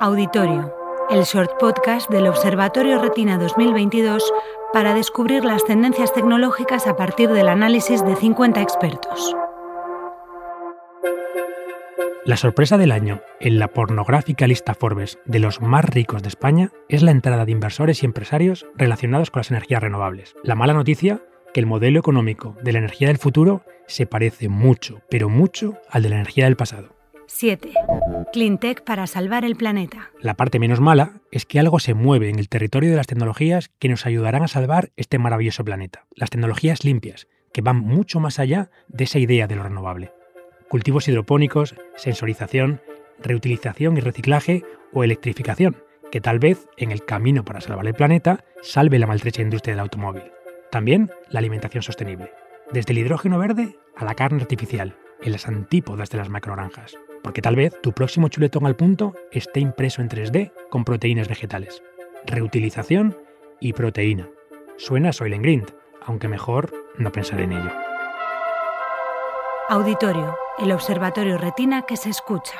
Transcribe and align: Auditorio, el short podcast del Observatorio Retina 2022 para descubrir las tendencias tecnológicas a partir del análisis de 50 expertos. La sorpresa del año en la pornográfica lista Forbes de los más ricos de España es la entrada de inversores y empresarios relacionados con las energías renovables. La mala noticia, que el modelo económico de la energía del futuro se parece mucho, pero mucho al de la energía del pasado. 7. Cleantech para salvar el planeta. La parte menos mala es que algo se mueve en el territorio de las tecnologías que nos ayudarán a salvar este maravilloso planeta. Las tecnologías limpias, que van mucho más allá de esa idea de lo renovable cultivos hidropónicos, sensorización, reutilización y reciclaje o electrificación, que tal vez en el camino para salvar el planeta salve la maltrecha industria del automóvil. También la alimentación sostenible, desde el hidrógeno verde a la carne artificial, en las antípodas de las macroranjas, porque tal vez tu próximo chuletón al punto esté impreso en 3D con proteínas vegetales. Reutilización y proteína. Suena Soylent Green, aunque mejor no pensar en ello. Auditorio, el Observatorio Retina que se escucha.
Auditorio, 0.00 0.74
el 1.08 1.22
short 1.22 1.58
podcast 1.58 2.10
del 2.10 2.26
Observatorio 2.26 3.00
Retina 3.00 3.38
2022 3.38 4.22
para 4.72 4.92
descubrir 4.92 5.44
las 5.44 5.64
tendencias 5.64 6.12
tecnológicas 6.12 6.86
a 6.86 6.96
partir 6.96 7.30
del 7.30 7.48
análisis 7.48 8.04
de 8.04 8.14
50 8.14 8.60
expertos. 8.60 9.34
La 12.26 12.36
sorpresa 12.36 12.76
del 12.76 12.92
año 12.92 13.22
en 13.40 13.58
la 13.58 13.68
pornográfica 13.68 14.46
lista 14.46 14.74
Forbes 14.74 15.18
de 15.24 15.38
los 15.38 15.62
más 15.62 15.84
ricos 15.84 16.22
de 16.22 16.28
España 16.28 16.72
es 16.88 17.02
la 17.02 17.12
entrada 17.12 17.46
de 17.46 17.52
inversores 17.52 18.02
y 18.02 18.06
empresarios 18.06 18.66
relacionados 18.74 19.30
con 19.30 19.40
las 19.40 19.50
energías 19.50 19.82
renovables. 19.82 20.34
La 20.42 20.56
mala 20.56 20.74
noticia, 20.74 21.22
que 21.54 21.60
el 21.60 21.66
modelo 21.66 22.00
económico 22.00 22.54
de 22.62 22.72
la 22.72 22.80
energía 22.80 23.08
del 23.08 23.18
futuro 23.18 23.62
se 23.86 24.06
parece 24.06 24.48
mucho, 24.48 25.00
pero 25.08 25.30
mucho 25.30 25.78
al 25.88 26.02
de 26.02 26.10
la 26.10 26.16
energía 26.16 26.44
del 26.44 26.56
pasado. 26.56 26.95
7. 27.26 27.72
Cleantech 28.32 28.82
para 28.82 29.06
salvar 29.06 29.44
el 29.44 29.56
planeta. 29.56 30.10
La 30.20 30.34
parte 30.34 30.58
menos 30.58 30.80
mala 30.80 31.20
es 31.30 31.46
que 31.46 31.58
algo 31.58 31.78
se 31.78 31.94
mueve 31.94 32.28
en 32.28 32.38
el 32.38 32.48
territorio 32.48 32.90
de 32.90 32.96
las 32.96 33.06
tecnologías 33.06 33.70
que 33.78 33.88
nos 33.88 34.06
ayudarán 34.06 34.42
a 34.42 34.48
salvar 34.48 34.90
este 34.96 35.18
maravilloso 35.18 35.64
planeta. 35.64 36.06
Las 36.14 36.30
tecnologías 36.30 36.84
limpias, 36.84 37.28
que 37.52 37.62
van 37.62 37.76
mucho 37.76 38.20
más 38.20 38.38
allá 38.38 38.70
de 38.88 39.04
esa 39.04 39.18
idea 39.18 39.46
de 39.46 39.56
lo 39.56 39.62
renovable 39.62 40.12
cultivos 40.68 41.08
hidropónicos, 41.08 41.74
sensorización, 41.96 42.80
reutilización 43.22 43.96
y 43.96 44.00
reciclaje 44.00 44.64
o 44.92 45.04
electrificación, 45.04 45.76
que 46.10 46.20
tal 46.20 46.38
vez 46.38 46.68
en 46.76 46.92
el 46.92 47.04
camino 47.04 47.44
para 47.44 47.60
salvar 47.60 47.86
el 47.86 47.94
planeta 47.94 48.44
salve 48.62 48.98
la 48.98 49.06
maltrecha 49.06 49.42
industria 49.42 49.74
del 49.74 49.80
automóvil. 49.80 50.24
También 50.70 51.10
la 51.30 51.38
alimentación 51.38 51.82
sostenible, 51.82 52.32
desde 52.72 52.92
el 52.92 52.98
hidrógeno 52.98 53.38
verde 53.38 53.78
a 53.96 54.04
la 54.04 54.14
carne 54.14 54.42
artificial, 54.42 54.96
en 55.22 55.32
las 55.32 55.48
antípodas 55.48 56.10
de 56.10 56.18
las 56.18 56.28
macroranjas, 56.28 56.98
porque 57.26 57.42
tal 57.42 57.56
vez 57.56 57.76
tu 57.82 57.90
próximo 57.90 58.28
chuletón 58.28 58.66
al 58.66 58.76
punto 58.76 59.12
esté 59.32 59.58
impreso 59.58 60.00
en 60.00 60.08
3D 60.08 60.52
con 60.70 60.84
proteínas 60.84 61.26
vegetales. 61.26 61.82
Reutilización 62.24 63.18
y 63.58 63.72
proteína. 63.72 64.28
Suena 64.76 65.12
Soylent 65.12 65.42
Green, 65.42 65.66
aunque 66.02 66.28
mejor 66.28 66.72
no 66.98 67.10
pensar 67.10 67.40
en 67.40 67.50
ello. 67.50 67.72
Auditorio, 69.68 70.36
el 70.60 70.70
Observatorio 70.70 71.36
Retina 71.36 71.82
que 71.82 71.96
se 71.96 72.10
escucha. 72.10 72.54